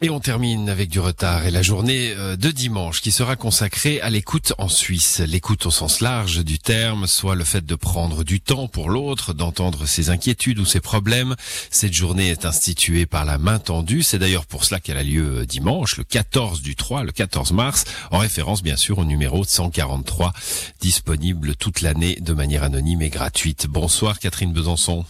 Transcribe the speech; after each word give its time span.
Et 0.00 0.10
on 0.10 0.18
termine 0.18 0.68
avec 0.68 0.90
du 0.90 0.98
retard 0.98 1.46
et 1.46 1.52
la 1.52 1.62
journée 1.62 2.12
euh, 2.16 2.34
de 2.34 2.50
dimanche 2.50 3.00
qui 3.00 3.12
sera 3.12 3.36
consacrée 3.36 4.00
à 4.00 4.10
l'écoute 4.10 4.52
en 4.58 4.68
Suisse. 4.68 5.20
L'écoute 5.20 5.66
au 5.66 5.70
sens 5.70 6.00
large 6.00 6.44
du 6.44 6.58
terme, 6.58 7.06
soit 7.06 7.36
le 7.36 7.44
fait 7.44 7.64
de 7.64 7.74
prendre 7.76 8.24
du 8.24 8.40
temps 8.40 8.66
pour 8.66 8.90
l'autre, 8.90 9.32
d'entendre 9.32 9.86
ses 9.86 10.10
inquiétudes 10.10 10.58
ou 10.58 10.64
ses 10.64 10.80
problèmes. 10.80 11.36
Cette 11.70 11.94
journée 11.94 12.28
est 12.30 12.44
instituée 12.44 13.06
par 13.06 13.24
la 13.24 13.38
main 13.38 13.60
tendue. 13.60 14.02
C'est 14.02 14.18
d'ailleurs 14.18 14.46
pour 14.46 14.64
cela 14.64 14.80
qu'elle 14.80 14.98
a 14.98 15.04
lieu 15.04 15.42
euh, 15.42 15.46
dimanche, 15.46 15.96
le 15.96 16.04
14 16.04 16.60
du 16.60 16.74
3, 16.74 17.04
le 17.04 17.12
14 17.12 17.52
mars, 17.52 17.84
en 18.10 18.18
référence 18.18 18.64
bien 18.64 18.76
sûr 18.76 18.98
au 18.98 19.04
numéro 19.04 19.44
143, 19.44 20.32
disponible 20.80 21.54
toute 21.54 21.82
l'année 21.82 22.18
de 22.20 22.32
manière 22.32 22.64
anonyme 22.64 23.00
et 23.00 23.10
gratuite. 23.10 23.68
Bonsoir 23.68 24.18
Catherine 24.18 24.52
Besançon. 24.52 25.04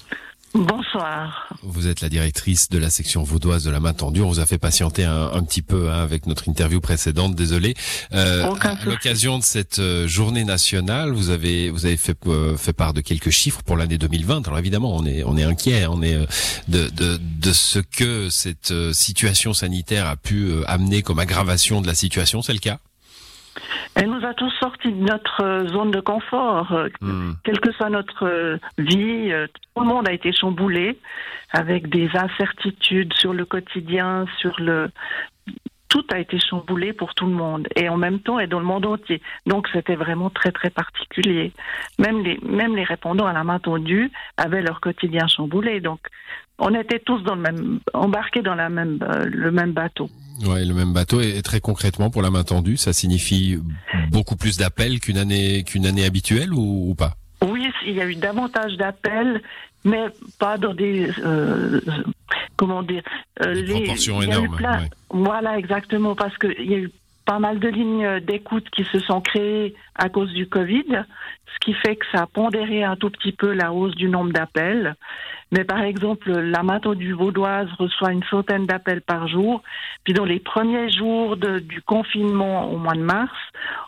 Bonsoir. 0.55 1.49
Vous 1.65 1.89
êtes 1.89 2.01
la 2.01 2.09
directrice 2.09 2.69
de 2.69 2.79
la 2.79 2.89
section 2.89 3.25
vaudoise 3.25 3.65
de 3.65 3.71
la 3.71 3.81
main 3.81 3.93
tendue. 3.93 4.23
On 4.23 4.29
vous 4.29 4.39
a 4.39 4.47
fait 4.47 4.57
patienter 4.57 5.03
un, 5.03 5.33
un 5.33 5.43
petit 5.43 5.63
peu 5.63 5.91
hein, 5.91 6.01
avec 6.01 6.27
notre 6.27 6.49
interview 6.49 6.81
précédente. 6.81 7.35
Désolé. 7.35 7.75
Euh, 8.13 8.49
à 8.61 8.77
l'occasion 8.85 9.39
de 9.39 9.43
cette 9.43 9.81
euh, 9.81 10.07
journée 10.07 10.45
nationale, 10.45 11.11
vous 11.11 11.31
avez 11.31 11.71
vous 11.71 11.87
avez 11.87 11.97
fait 11.97 12.17
euh, 12.29 12.57
fait 12.57 12.73
part 12.73 12.95
de 12.95 13.01
quelques 13.01 13.31
chiffres 13.31 13.63
pour 13.65 13.77
l'année 13.77 13.99
2020. 13.99 14.47
Alors 14.47 14.61
évidemment, 14.61 14.95
on 14.95 15.05
est 15.05 15.25
on 15.25 15.37
est 15.37 15.43
inquiet, 15.43 15.87
on 15.89 16.03
est 16.03 16.19
de, 16.69 16.89
de 16.89 17.19
de 17.19 17.53
ce 17.53 17.81
que 17.81 18.31
cette 18.31 18.73
situation 18.93 19.55
sanitaire 19.55 20.07
a 20.07 20.17
pu 20.17 20.53
amener 20.69 21.03
comme 21.03 21.19
aggravation 21.19 21.81
de 21.81 21.89
la 21.89 21.95
situation. 21.95 22.43
C'est 22.43 22.53
le 22.53 22.61
cas? 22.61 22.79
Elle 23.95 24.11
nous 24.11 24.25
a 24.25 24.35
tous 24.35 24.51
sortis 24.61 24.93
de 24.93 25.03
notre 25.03 25.43
euh, 25.43 25.67
zone 25.69 25.91
de 25.91 26.01
confort, 26.01 26.73
euh, 26.73 26.89
hmm. 27.01 27.33
quelle 27.45 27.61
que 27.61 27.73
soit 27.73 27.91
notre 27.91 28.27
euh, 28.27 28.57
vie. 28.79 29.33
Tout 29.75 29.83
le 29.83 29.87
monde 29.87 30.09
a 30.09 30.13
été 30.13 30.33
chamboulé 30.33 30.99
avec 31.53 31.89
des 31.89 32.09
incertitudes 32.15 33.13
sur 33.15 33.33
le 33.33 33.45
quotidien, 33.45 34.27
sur 34.39 34.59
le 34.61 34.91
tout 35.95 36.05
a 36.11 36.19
été 36.19 36.41
chamboulé 36.41 36.93
pour 36.93 37.15
tout 37.15 37.25
le 37.25 37.35
monde 37.35 37.69
et 37.77 37.89
en 37.89 37.97
même 37.97 38.19
temps 38.19 38.41
et 38.41 38.49
dans 38.49 38.59
le 38.59 38.65
monde 38.65 38.85
entier. 38.85 39.23
Donc 39.47 39.69
c'était 39.73 39.95
vraiment 39.95 40.29
très 40.29 40.51
très 40.51 40.69
particulier. 40.69 41.53
Même 42.01 42.25
les 42.25 42.37
même 42.43 42.75
les 42.75 42.83
répondants 42.83 43.29
à 43.29 43.33
la 43.33 43.45
main 43.45 43.61
tendue 43.61 44.11
avaient 44.37 44.61
leur 44.61 44.81
quotidien 44.81 45.29
chamboulé. 45.29 45.81
Donc 45.81 46.01
on 46.59 46.75
était 46.75 46.99
tous 46.99 47.21
dans 47.23 47.37
le 47.37 47.43
même 47.43 47.79
embarqués 47.93 48.43
dans 48.43 48.57
la 48.57 48.71
même 48.71 48.99
le 49.25 49.53
même 49.53 49.71
bateau. 49.71 50.11
Ouais, 50.45 50.65
le 50.65 50.75
même 50.75 50.93
bateau 50.93 51.21
et 51.21 51.41
très 51.43 51.61
concrètement 51.61 52.11
pour 52.11 52.23
la 52.23 52.31
main 52.31 52.43
tendue, 52.43 52.77
ça 52.77 52.93
signifie 52.93 53.57
beaucoup 54.11 54.35
plus 54.35 54.57
d'appels 54.57 54.99
qu'une 54.99 55.19
année 55.19 55.63
qu'une 55.63 55.87
année 55.87 56.05
habituelle 56.05 56.53
ou, 56.53 56.93
pas? 56.99 57.13
Oui, 57.41 57.69
il 57.87 57.95
y 57.95 58.01
a 58.01 58.07
eu 58.07 58.17
davantage 58.17 58.77
d'appels, 58.77 59.43
mais 59.85 60.07
pas 60.41 60.59
dans 60.59 60.75
des 60.75 61.09
euh, 61.25 61.81
comment 62.57 62.83
dire 62.83 63.03
euh, 63.45 63.55
des 63.55 63.73
proportions 63.73 64.23
énormes. 64.23 64.59
Voilà, 65.11 65.59
exactement, 65.59 66.15
parce 66.15 66.37
qu'il 66.39 66.71
y 66.71 66.75
a 66.75 66.79
eu 66.79 66.91
pas 67.25 67.39
mal 67.39 67.59
de 67.59 67.69
lignes 67.69 68.21
d'écoute 68.21 68.69
qui 68.71 68.85
se 68.85 68.99
sont 69.01 69.21
créées 69.21 69.75
à 69.95 70.09
cause 70.09 70.33
du 70.33 70.47
Covid, 70.47 71.05
ce 71.55 71.59
qui 71.61 71.73
fait 71.75 71.97
que 71.97 72.05
ça 72.13 72.23
a 72.23 72.27
pondéré 72.27 72.85
un 72.85 72.97
tout 72.97 73.11
petit 73.11 73.33
peu 73.33 73.53
la 73.53 73.73
hausse 73.73 73.95
du 73.95 74.09
nombre 74.09 74.33
d'appels. 74.33 74.95
Mais 75.53 75.65
par 75.65 75.83
exemple, 75.83 76.33
la 76.33 76.63
Mato 76.63 76.95
du 76.95 77.13
Vaudoise 77.13 77.69
reçoit 77.79 78.13
une 78.13 78.25
centaine 78.25 78.67
d'appels 78.67 79.03
par 79.03 79.29
jour. 79.29 79.63
Puis 80.03 80.13
dans 80.13 80.25
les 80.25 80.41
premiers 80.41 80.91
jours 80.91 81.37
de, 81.37 81.61
du 81.61 81.81
confinement 81.81 82.71
au 82.71 82.77
mois 82.77 82.95
de 82.95 83.03
mars, 83.03 83.31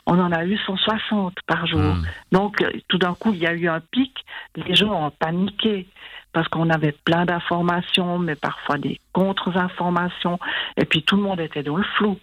on 0.07 0.19
en 0.19 0.31
a 0.31 0.45
eu 0.45 0.57
160 0.59 1.35
par 1.47 1.67
jour. 1.67 1.81
Hmm. 1.81 2.05
Donc 2.31 2.65
tout 2.89 2.99
d'un 2.99 3.15
coup, 3.15 3.33
il 3.33 3.41
y 3.41 3.47
a 3.47 3.53
eu 3.53 3.69
un 3.69 3.81
pic. 3.81 4.13
Les 4.55 4.77
gens 4.77 5.07
ont 5.07 5.11
paniqué 5.11 5.89
parce 6.37 6.49
qu'on 6.49 6.69
avait 6.69 6.93
plein 6.93 7.25
d'informations, 7.25 8.19
mais 8.19 8.35
parfois 8.35 8.77
des 8.77 9.01
contre-informations. 9.15 10.39
Et 10.77 10.85
puis 10.85 11.03
tout 11.03 11.17
le 11.17 11.23
monde 11.23 11.41
était 11.41 11.63
dans 11.63 11.79
le 11.79 11.85
flou. 11.97 12.19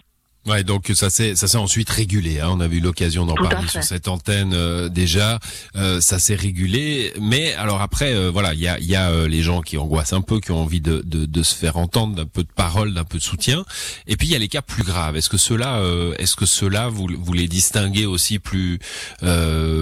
Ouais, 0.46 0.64
donc 0.64 0.92
ça 0.94 1.10
s'est 1.10 1.36
ça 1.36 1.48
s'est 1.48 1.58
ensuite 1.58 1.90
régulé. 1.90 2.40
Hein. 2.40 2.50
On 2.52 2.60
a 2.60 2.68
eu 2.68 2.80
l'occasion 2.80 3.26
d'en 3.26 3.34
parler 3.34 3.68
sur 3.68 3.82
cette 3.82 4.08
antenne 4.08 4.54
euh, 4.54 4.88
déjà. 4.88 5.40
Euh, 5.76 6.00
ça 6.00 6.20
s'est 6.20 6.36
régulé, 6.36 7.12
mais 7.20 7.54
alors 7.54 7.82
après, 7.82 8.14
euh, 8.14 8.30
voilà, 8.30 8.54
il 8.54 8.60
y 8.60 8.68
a 8.68 8.80
y 8.80 8.96
a 8.96 9.26
les 9.28 9.42
gens 9.42 9.62
qui 9.62 9.80
angoissent 9.80 10.14
un 10.14 10.22
peu, 10.22 10.40
qui 10.40 10.52
ont 10.52 10.62
envie 10.62 10.82
de 10.82 11.02
de, 11.04 11.26
de 11.26 11.44
se 11.44 11.56
faire 11.56 11.78
entendre, 11.78 12.16
d'un 12.16 12.28
peu 12.28 12.44
de 12.44 12.54
parole, 12.56 12.94
d'un 12.94 13.06
peu 13.06 13.18
de 13.18 13.24
soutien. 13.24 13.66
Et 14.06 14.16
puis 14.16 14.28
il 14.28 14.32
y 14.32 14.36
a 14.36 14.40
les 14.40 14.48
cas 14.48 14.62
plus 14.62 14.84
graves. 14.84 15.16
Est-ce 15.16 15.30
que 15.30 15.38
cela 15.38 15.82
est-ce 16.20 16.36
que 16.36 16.46
cela 16.46 16.88
vous 16.88 17.08
vous 17.18 17.34
les 17.34 17.48
distinguez 17.48 18.06
aussi 18.06 18.38
plus 18.38 18.78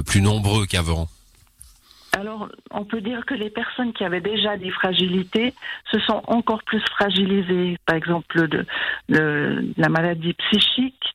plus 0.05 0.21
nombreux 0.21 0.65
qu'avant? 0.67 1.09
Alors, 2.13 2.49
on 2.71 2.83
peut 2.83 2.99
dire 2.99 3.25
que 3.25 3.33
les 3.33 3.49
personnes 3.49 3.93
qui 3.93 4.03
avaient 4.03 4.21
déjà 4.21 4.57
des 4.57 4.69
fragilités 4.69 5.53
se 5.89 5.99
sont 6.01 6.21
encore 6.27 6.61
plus 6.63 6.83
fragilisées. 6.91 7.77
Par 7.85 7.95
exemple, 7.95 8.49
la 9.07 9.89
maladie 9.89 10.33
psychique, 10.33 11.05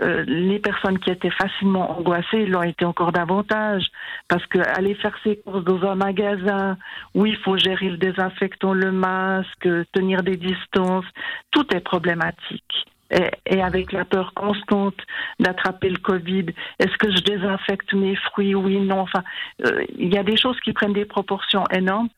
euh, 0.00 0.24
les 0.26 0.60
personnes 0.60 0.98
qui 1.00 1.10
étaient 1.10 1.30
facilement 1.30 1.98
angoissées 1.98 2.46
l'ont 2.46 2.62
été 2.62 2.84
encore 2.84 3.10
davantage. 3.10 3.84
Parce 4.28 4.46
que 4.46 4.60
aller 4.78 4.94
faire 4.94 5.16
ses 5.24 5.38
courses 5.38 5.64
dans 5.64 5.82
un 5.88 5.96
magasin 5.96 6.76
où 7.14 7.26
il 7.26 7.36
faut 7.38 7.56
gérer 7.56 7.88
le 7.88 7.96
désinfectant, 7.96 8.74
le 8.74 8.92
masque, 8.92 9.68
tenir 9.92 10.22
des 10.22 10.36
distances, 10.36 11.06
tout 11.50 11.66
est 11.74 11.80
problématique 11.80 12.86
et, 13.10 13.62
avec 13.62 13.92
la 13.92 14.04
peur 14.04 14.32
constante 14.34 14.96
d'attraper 15.40 15.90
le 15.90 15.98
Covid. 15.98 16.46
Est-ce 16.78 16.96
que 16.98 17.10
je 17.10 17.22
désinfecte 17.22 17.92
mes 17.94 18.16
fruits? 18.16 18.54
Oui, 18.54 18.78
non. 18.78 19.00
Enfin, 19.00 19.22
euh, 19.64 19.84
il 19.96 20.12
y 20.12 20.18
a 20.18 20.22
des 20.22 20.36
choses 20.36 20.58
qui 20.60 20.72
prennent 20.72 20.92
des 20.92 21.04
proportions 21.04 21.64
énormes 21.72 22.08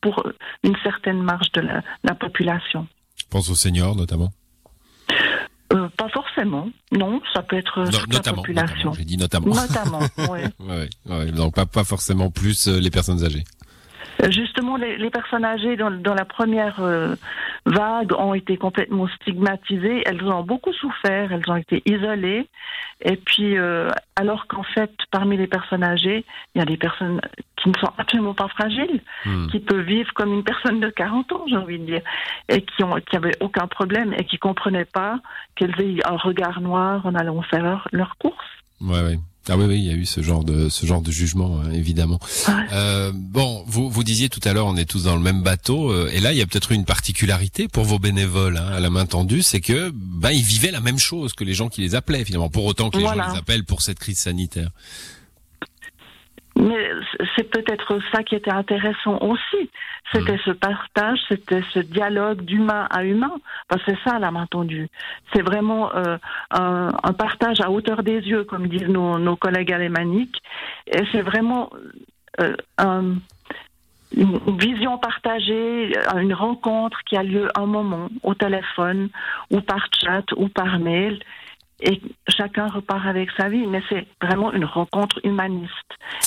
pour 0.00 0.22
une 0.62 0.76
certaine 0.82 1.22
marge 1.22 1.50
de 1.52 1.60
la, 1.60 2.14
population. 2.14 2.86
Je 3.16 3.24
pense 3.30 3.50
aux 3.50 3.54
seniors 3.54 3.94
notamment. 3.94 4.30
Euh, 5.72 5.88
pas 5.96 6.08
forcément, 6.08 6.68
non, 6.90 7.20
ça 7.32 7.42
peut 7.42 7.56
être 7.56 7.80
non, 7.80 7.90
toute 7.90 8.26
la 8.26 8.32
population. 8.32 8.92
J'ai 8.92 9.04
dit 9.04 9.16
notamment. 9.16 9.54
Notamment, 9.54 10.00
oui. 10.30 11.32
donc 11.32 11.54
pas, 11.54 11.64
pas 11.64 11.84
forcément 11.84 12.30
plus 12.30 12.66
euh, 12.66 12.80
les 12.80 12.90
personnes 12.90 13.24
âgées. 13.24 13.44
Justement, 14.28 14.76
les, 14.76 14.98
les, 14.98 15.10
personnes 15.10 15.44
âgées 15.44 15.76
dans, 15.76 15.90
dans 15.90 16.14
la 16.14 16.24
première 16.24 16.80
euh, 16.80 17.14
vague 17.66 18.12
ont 18.12 18.34
été 18.34 18.56
complètement 18.56 19.08
stigmatisées. 19.08 20.02
Elles 20.06 20.22
ont 20.24 20.42
beaucoup 20.42 20.72
souffert, 20.72 21.32
elles 21.32 21.48
ont 21.48 21.56
été 21.56 21.82
isolées. 21.86 22.46
Et 23.02 23.16
puis, 23.16 23.56
euh, 23.56 23.88
alors 24.16 24.46
qu'en 24.46 24.62
fait, 24.62 24.90
parmi 25.10 25.36
les 25.36 25.46
personnes 25.46 25.84
âgées, 25.84 26.24
il 26.54 26.58
y 26.58 26.62
a 26.62 26.64
des 26.64 26.76
personnes 26.76 27.20
qui 27.56 27.68
ne 27.68 27.74
sont 27.74 27.92
absolument 27.98 28.34
pas 28.34 28.48
fragiles, 28.48 29.02
hmm. 29.24 29.48
qui 29.48 29.60
peuvent 29.60 29.84
vivre 29.84 30.12
comme 30.14 30.32
une 30.32 30.44
personne 30.44 30.80
de 30.80 30.88
40 30.88 31.32
ans, 31.32 31.44
j'ai 31.48 31.56
envie 31.56 31.78
de 31.78 31.84
dire, 31.84 32.02
et 32.48 32.62
qui 32.62 32.82
ont 32.82 32.94
qui 33.00 33.16
avaient 33.16 33.36
aucun 33.40 33.66
problème 33.66 34.14
et 34.14 34.24
qui 34.24 34.38
comprenaient 34.38 34.84
pas 34.84 35.18
qu'elles 35.56 35.74
aient 35.80 36.06
un 36.06 36.16
regard 36.16 36.60
noir 36.60 37.04
en 37.04 37.14
allant 37.14 37.42
faire 37.42 37.62
leur, 37.62 37.88
leur 37.92 38.16
course. 38.18 38.36
Ouais, 38.80 39.02
ouais. 39.02 39.18
Ah 39.50 39.56
oui, 39.56 39.64
oui, 39.66 39.78
il 39.78 39.84
y 39.84 39.90
a 39.90 39.94
eu 39.94 40.06
ce 40.06 40.22
genre 40.22 40.44
de 40.44 40.68
ce 40.68 40.86
genre 40.86 41.02
de 41.02 41.10
jugement, 41.10 41.60
hein, 41.60 41.72
évidemment. 41.72 42.20
Euh, 42.72 43.10
bon, 43.12 43.64
vous 43.66 43.90
vous 43.90 44.04
disiez 44.04 44.28
tout 44.28 44.40
à 44.44 44.52
l'heure, 44.52 44.66
on 44.66 44.76
est 44.76 44.84
tous 44.84 45.04
dans 45.04 45.16
le 45.16 45.22
même 45.22 45.42
bateau, 45.42 45.90
euh, 45.90 46.08
et 46.12 46.20
là, 46.20 46.32
il 46.32 46.38
y 46.38 46.40
a 46.40 46.46
peut-être 46.46 46.70
une 46.70 46.84
particularité 46.84 47.66
pour 47.66 47.84
vos 47.84 47.98
bénévoles 47.98 48.58
hein, 48.58 48.68
à 48.72 48.78
la 48.78 48.90
main 48.90 49.06
tendue, 49.06 49.42
c'est 49.42 49.60
que 49.60 49.90
ben 49.92 50.30
ils 50.30 50.44
vivaient 50.44 50.70
la 50.70 50.80
même 50.80 50.98
chose 50.98 51.32
que 51.32 51.42
les 51.42 51.54
gens 51.54 51.68
qui 51.68 51.80
les 51.80 51.96
appelaient 51.96 52.24
finalement, 52.24 52.48
pour 52.48 52.64
autant 52.64 52.90
que 52.90 52.98
les 52.98 53.04
gens 53.04 53.14
les 53.14 53.38
appellent 53.38 53.64
pour 53.64 53.82
cette 53.82 53.98
crise 53.98 54.18
sanitaire. 54.18 54.70
Mais 56.60 56.90
c'est 57.36 57.50
peut-être 57.50 57.98
ça 58.12 58.22
qui 58.22 58.34
était 58.34 58.52
intéressant 58.52 59.18
aussi. 59.22 59.70
C'était 60.12 60.34
mm. 60.34 60.40
ce 60.44 60.50
partage, 60.50 61.18
c'était 61.28 61.62
ce 61.72 61.78
dialogue 61.78 62.42
d'humain 62.42 62.86
à 62.90 63.04
humain. 63.04 63.32
Parce 63.68 63.82
que 63.82 63.92
c'est 63.92 64.10
ça 64.10 64.18
la 64.18 64.30
main 64.30 64.46
tendue. 64.46 64.88
C'est 65.32 65.42
vraiment 65.42 65.94
euh, 65.94 66.18
un, 66.50 67.12
partage 67.14 67.60
à 67.60 67.70
hauteur 67.70 68.02
des 68.02 68.20
yeux, 68.20 68.44
comme 68.44 68.68
disent 68.68 68.88
nos, 68.88 69.36
collègues 69.36 69.72
alémaniques. 69.72 70.42
Et 70.86 71.00
c'est 71.12 71.22
vraiment 71.22 71.70
euh, 72.40 72.54
une 74.14 74.38
vision 74.58 74.98
partagée, 74.98 75.92
une 76.16 76.34
rencontre 76.34 76.98
qui 77.08 77.16
a 77.16 77.22
lieu 77.22 77.48
un 77.54 77.66
moment 77.66 78.08
au 78.22 78.34
téléphone 78.34 79.08
ou 79.50 79.60
par 79.60 79.86
chat 79.98 80.24
ou 80.36 80.48
par 80.48 80.78
mail 80.78 81.20
et 81.82 82.00
chacun 82.28 82.68
repart 82.68 83.06
avec 83.06 83.30
sa 83.36 83.48
vie, 83.48 83.66
mais 83.66 83.82
c'est 83.88 84.06
vraiment 84.22 84.52
une 84.52 84.64
rencontre 84.64 85.20
humaniste. 85.24 85.72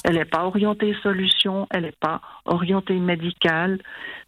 Elle 0.03 0.15
n'est 0.15 0.25
pas 0.25 0.45
orientée 0.45 0.95
solution, 1.03 1.67
elle 1.69 1.83
n'est 1.83 1.93
pas 1.99 2.21
orientée 2.45 2.99
médicale, 2.99 3.79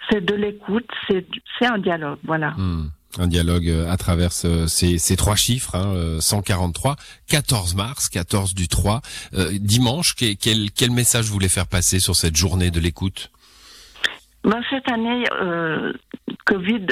c'est 0.10 0.24
de 0.24 0.36
l'écoute, 0.36 0.90
c'est 1.10 1.26
un 1.66 1.78
dialogue, 1.78 2.20
voilà. 2.24 2.52
Hmm. 2.52 2.90
Un 3.18 3.28
dialogue 3.28 3.70
euh, 3.70 3.90
à 3.90 3.96
travers 3.96 4.34
ces, 4.34 4.68
ces 4.98 5.16
trois 5.16 5.38
chiffres, 5.38 5.76
hein, 5.76 6.20
143, 6.20 6.98
14 7.30 7.76
mars, 7.76 8.10
14 8.10 8.54
du 8.54 8.68
3, 8.68 9.02
euh, 9.36 9.52
dimanche. 9.60 10.16
Quel, 10.16 10.72
quel 10.72 10.92
message 10.92 11.28
vous 11.28 11.34
voulez 11.34 11.48
faire 11.48 11.68
passer 11.68 12.00
sur 12.00 12.16
cette 12.16 12.36
journée 12.36 12.72
de 12.72 12.80
l'écoute? 12.82 13.32
Ben, 14.46 14.62
Cette 14.70 14.90
année, 14.90 15.26
euh, 15.34 15.92
Covid, 16.46 16.88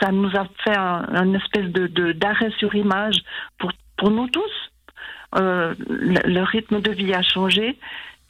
ça 0.00 0.12
nous 0.12 0.30
a 0.36 0.46
fait 0.64 0.76
un, 0.76 1.34
espèce 1.34 1.70
de 1.72 2.12
d'arrêt 2.12 2.52
sur 2.58 2.74
image 2.74 3.16
pour 3.58 3.72
pour 3.96 4.10
nous 4.10 4.28
tous. 4.28 4.70
Euh, 5.36 5.74
le, 5.86 6.42
rythme 6.42 6.80
de 6.80 6.90
vie 6.90 7.12
a 7.12 7.22
changé. 7.22 7.76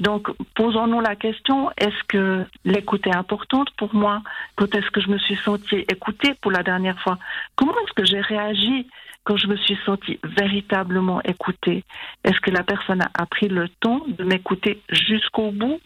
Donc, 0.01 0.29
posons-nous 0.55 1.01
la 1.01 1.15
question, 1.15 1.71
est-ce 1.77 2.05
que 2.09 2.45
l'écoute 2.65 3.07
est 3.07 3.15
importante 3.15 3.71
pour 3.77 3.95
moi? 3.95 4.23
Quand 4.57 4.73
est-ce 4.75 4.91
que 4.91 5.01
je 5.01 5.09
me 5.09 5.19
suis 5.19 5.37
sentie 5.37 5.85
écoutée 5.91 6.35
pour 6.41 6.51
la 6.51 6.63
dernière 6.63 7.01
fois? 7.01 7.19
Comment 7.57 7.75
est-ce 7.85 7.93
que 7.93 8.05
j'ai 8.05 8.21
réagi 8.21 8.89
quand 9.25 9.37
je 9.37 9.47
me 9.47 9.57
suis 9.57 9.79
sentie 9.85 10.19
véritablement 10.25 11.21
écoutée? 11.23 11.85
Est-ce 12.25 12.41
que 12.41 12.51
la 12.51 12.63
personne 12.63 13.03
a 13.03 13.27
pris 13.27 13.49
le 13.49 13.69
temps 13.81 14.03
de 14.07 14.25
m'écouter 14.25 14.81
jusqu'au 14.91 15.51
bout? 15.51 15.81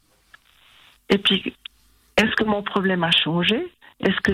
Et 1.09 1.19
puis, 1.19 1.55
est-ce 2.17 2.35
que 2.37 2.45
mon 2.45 2.63
problème 2.63 3.05
a 3.05 3.11
changé? 3.11 3.73
Est-ce 4.01 4.21
que 4.23 4.33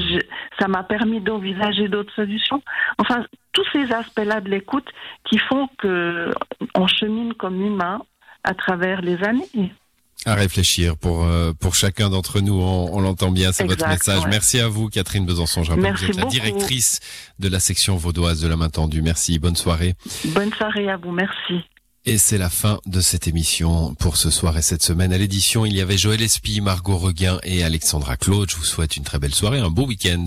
ça 0.59 0.67
m'a 0.67 0.83
permis 0.83 1.21
d'envisager 1.21 1.89
d'autres 1.89 2.15
solutions? 2.15 2.63
Enfin, 2.99 3.25
tous 3.53 3.67
ces 3.73 3.93
aspects-là 3.93 4.41
de 4.41 4.49
l'écoute 4.49 4.89
qui 5.25 5.39
font 5.39 5.69
qu'on 5.81 6.87
chemine 6.87 7.35
comme 7.35 7.61
humain 7.61 8.01
à 8.45 8.55
travers 8.55 9.03
les 9.03 9.23
années. 9.25 9.73
À 10.27 10.35
réfléchir 10.35 10.97
pour 10.97 11.25
euh, 11.25 11.53
pour 11.61 11.75
chacun 11.75 12.11
d'entre 12.11 12.41
nous, 12.41 12.61
on, 12.61 13.01
l'entend 13.01 13.31
bien, 13.31 13.53
c'est 13.53 13.65
votre 13.65 13.87
message. 13.89 14.23
Merci 14.29 14.59
à 14.59 14.67
vous, 14.67 14.89
Catherine 14.89 15.25
Besançon. 15.25 15.63
Je 15.63 15.71
rappelle 15.71 15.95
que 15.95 16.01
vous 16.01 16.11
êtes 16.11 16.17
la 16.17 16.25
directrice 16.25 17.01
de 17.39 17.49
la 17.49 17.61
section 17.61 17.97
vaudoise 17.97 18.41
de 18.41 18.49
la 18.49 18.57
main 18.57 18.69
tendue. 18.69 19.01
Merci, 19.01 19.39
bonne 19.39 19.55
soirée. 19.55 19.95
Bonne 20.27 20.53
soirée 20.55 20.89
à 20.89 20.97
vous, 20.97 21.13
merci. 21.13 21.65
Et 22.09 22.17
c'est 22.17 22.39
la 22.39 22.49
fin 22.49 22.81
de 22.87 23.03
cette 23.03 23.29
émission 23.29 23.95
pour 23.97 24.17
ce 24.17 24.31
soir 24.31 24.57
et 24.57 24.63
cette 24.63 24.83
semaine. 24.83 25.13
À 25.13 25.19
l'édition, 25.19 25.67
il 25.67 25.77
y 25.77 25.83
avait 25.83 25.99
Joël 25.99 26.23
Espy, 26.23 26.63
Margot 26.63 26.97
Reguin 26.97 27.39
et 27.43 27.63
Alexandra 27.63 28.17
Claude. 28.17 28.49
Je 28.49 28.57
vous 28.57 28.65
souhaite 28.65 28.97
une 28.97 29.03
très 29.05 29.19
belle 29.19 29.35
soirée, 29.35 29.59
un 29.59 29.69
beau 29.69 29.85
week-end. 29.85 30.25